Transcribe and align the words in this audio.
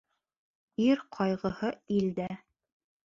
Ир 0.85 1.03
ҡайғыһы 1.17 1.71
илдә. 1.99 2.29